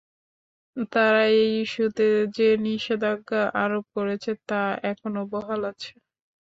তারা 0.91 1.21
এই 1.35 1.51
ইস্যুতে 1.63 2.07
যে 2.35 2.47
নিষেধাজ্ঞা 2.65 3.41
আরোপ 3.63 3.85
করেছে, 3.95 4.31
তা 4.49 4.61
এখনো 4.91 5.21
বহাল 5.33 5.61
আছে। 5.71 5.91